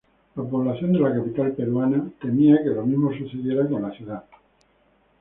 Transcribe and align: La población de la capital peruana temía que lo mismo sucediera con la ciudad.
La 0.35 0.41
población 0.43 0.93
de 0.93 0.99
la 0.99 1.13
capital 1.13 1.51
peruana 1.51 2.03
temía 2.19 2.57
que 2.63 2.69
lo 2.71 2.83
mismo 2.83 3.13
sucediera 3.13 3.69
con 3.69 3.83
la 3.83 3.91
ciudad. 3.91 4.23